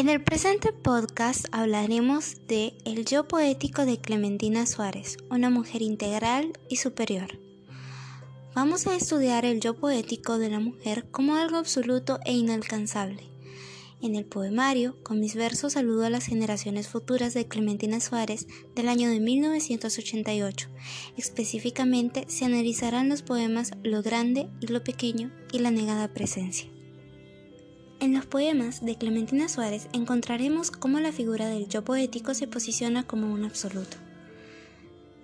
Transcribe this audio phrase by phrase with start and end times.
[0.00, 6.54] En el presente podcast hablaremos de El yo poético de Clementina Suárez, una mujer integral
[6.70, 7.38] y superior.
[8.54, 13.24] Vamos a estudiar el yo poético de la mujer como algo absoluto e inalcanzable.
[14.00, 18.88] En el poemario, con mis versos saludo a las generaciones futuras de Clementina Suárez del
[18.88, 20.70] año de 1988.
[21.18, 26.70] Específicamente se analizarán los poemas Lo grande y lo pequeño y la negada presencia.
[28.00, 33.06] En los poemas de Clementina Suárez encontraremos cómo la figura del yo poético se posiciona
[33.06, 33.98] como un absoluto.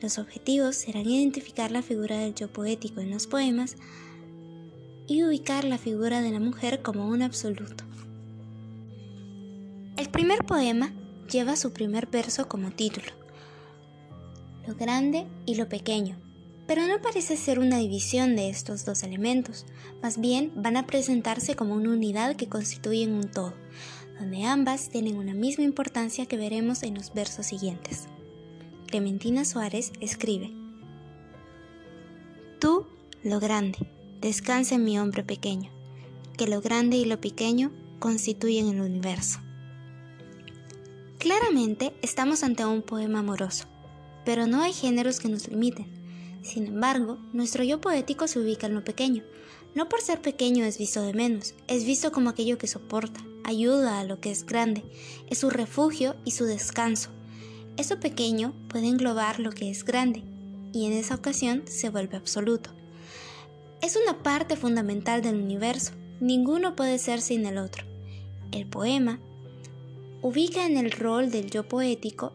[0.00, 3.74] Los objetivos serán identificar la figura del yo poético en los poemas
[5.08, 7.82] y ubicar la figura de la mujer como un absoluto.
[9.96, 10.92] El primer poema
[11.28, 13.08] lleva su primer verso como título,
[14.64, 16.20] Lo grande y lo pequeño,
[16.70, 19.66] pero no parece ser una división de estos dos elementos,
[20.00, 23.54] más bien van a presentarse como una unidad que constituyen un todo,
[24.20, 28.06] donde ambas tienen una misma importancia que veremos en los versos siguientes.
[28.86, 30.52] Clementina Suárez escribe,
[32.60, 32.86] Tú,
[33.24, 33.78] lo grande,
[34.20, 35.72] descansa en mi hombre pequeño,
[36.38, 39.40] que lo grande y lo pequeño constituyen el universo.
[41.18, 43.64] Claramente estamos ante un poema amoroso,
[44.24, 45.99] pero no hay géneros que nos limiten.
[46.42, 49.22] Sin embargo, nuestro yo poético se ubica en lo pequeño.
[49.74, 54.00] No por ser pequeño es visto de menos, es visto como aquello que soporta, ayuda
[54.00, 54.82] a lo que es grande,
[55.28, 57.10] es su refugio y su descanso.
[57.76, 60.24] Eso pequeño puede englobar lo que es grande,
[60.72, 62.70] y en esa ocasión se vuelve absoluto.
[63.80, 67.84] Es una parte fundamental del universo, ninguno puede ser sin el otro.
[68.50, 69.20] El poema
[70.22, 72.32] ubica en el rol del yo poético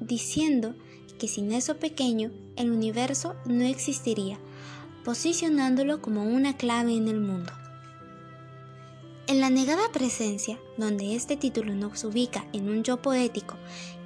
[0.00, 0.74] diciendo
[1.22, 4.40] que sin eso pequeño el universo no existiría,
[5.04, 7.52] posicionándolo como una clave en el mundo.
[9.28, 13.54] En la negada presencia, donde este título nos ubica en un yo poético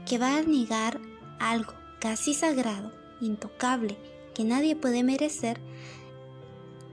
[0.05, 1.01] que va a negar
[1.39, 2.93] algo casi sagrado,
[3.23, 3.97] intocable,
[4.35, 5.59] que nadie puede merecer,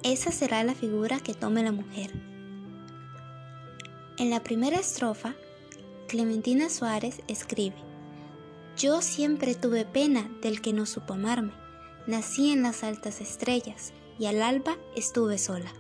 [0.04, 2.14] esa será la figura que tome la mujer,
[4.18, 5.36] en la primera estrofa,
[6.08, 7.76] Clementina Suárez escribe,
[8.78, 11.54] Yo siempre tuve pena del que no supo amarme,
[12.08, 15.72] nací en las altas estrellas y al alba estuve sola.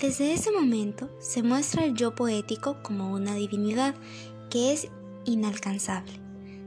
[0.00, 3.94] Desde ese momento se muestra el yo poético como una divinidad
[4.50, 4.88] que es
[5.24, 6.20] inalcanzable.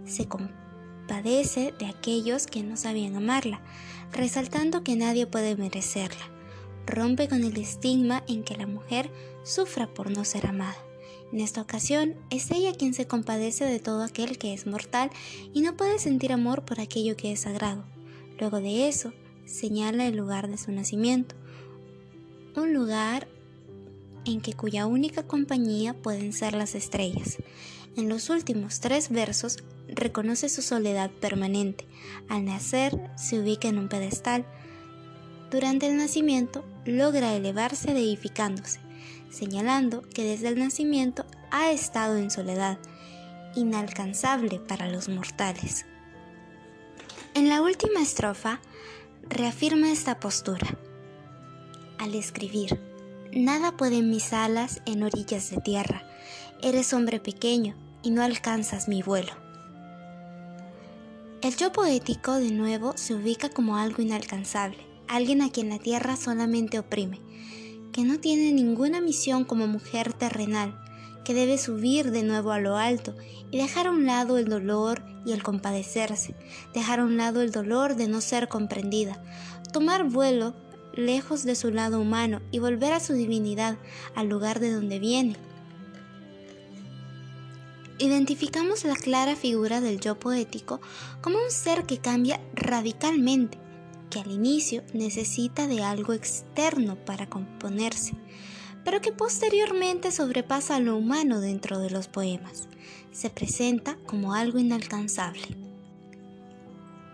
[0.05, 3.61] Se compadece de aquellos que no sabían amarla,
[4.11, 6.39] resaltando que nadie puede merecerla
[6.89, 9.11] rompe con el estigma en que la mujer
[9.43, 10.77] sufra por no ser amada.
[11.31, 15.11] En esta ocasión es ella quien se compadece de todo aquel que es mortal
[15.53, 17.85] y no puede sentir amor por aquello que es sagrado.
[18.39, 19.13] Luego de eso,
[19.45, 21.35] señala el lugar de su nacimiento,
[22.55, 23.27] un lugar
[24.25, 27.37] en que cuya única compañía pueden ser las estrellas.
[27.95, 29.57] En los últimos tres versos
[29.87, 31.85] reconoce su soledad permanente.
[32.27, 34.45] Al nacer se ubica en un pedestal,
[35.51, 38.79] durante el nacimiento logra elevarse deificándose,
[39.29, 42.77] señalando que desde el nacimiento ha estado en soledad,
[43.55, 45.85] inalcanzable para los mortales.
[47.33, 48.59] En la última estrofa
[49.23, 50.77] reafirma esta postura.
[51.97, 52.79] Al escribir,
[53.33, 56.03] nada pueden mis alas en orillas de tierra,
[56.61, 59.33] eres hombre pequeño y no alcanzas mi vuelo.
[61.41, 66.17] El yo poético de nuevo se ubica como algo inalcanzable, alguien a quien la tierra
[66.17, 67.21] solamente oprime,
[67.91, 70.79] que no tiene ninguna misión como mujer terrenal,
[71.23, 73.15] que debe subir de nuevo a lo alto
[73.51, 76.35] y dejar a un lado el dolor y el compadecerse,
[76.73, 79.21] dejar a un lado el dolor de no ser comprendida,
[79.71, 80.53] tomar vuelo
[80.93, 83.77] lejos de su lado humano y volver a su divinidad,
[84.15, 85.35] al lugar de donde viene.
[87.99, 90.79] Identificamos la clara figura del yo poético
[91.21, 93.57] como un ser que cambia radicalmente,
[94.09, 98.13] que al inicio necesita de algo externo para componerse,
[98.83, 102.67] pero que posteriormente sobrepasa lo humano dentro de los poemas.
[103.11, 105.68] Se presenta como algo inalcanzable.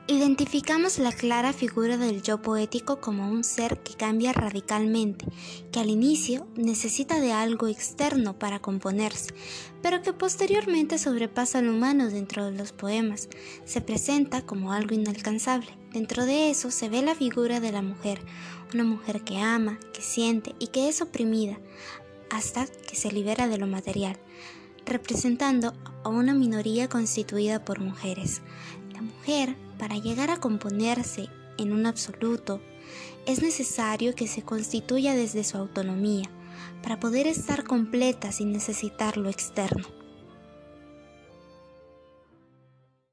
[0.07, 5.25] Identificamos la clara figura del yo poético como un ser que cambia radicalmente,
[5.71, 9.33] que al inicio necesita de algo externo para componerse,
[9.81, 13.29] pero que posteriormente sobrepasa lo humano dentro de los poemas.
[13.65, 15.75] Se presenta como algo inalcanzable.
[15.91, 18.21] Dentro de eso se ve la figura de la mujer,
[18.75, 21.57] una mujer que ama, que siente y que es oprimida,
[22.29, 24.19] hasta que se libera de lo material,
[24.85, 25.73] representando
[26.03, 28.43] a una minoría constituida por mujeres.
[28.93, 32.61] La mujer, para llegar a componerse en un absoluto,
[33.25, 36.29] es necesario que se constituya desde su autonomía,
[36.83, 39.94] para poder estar completa sin necesitar lo externo.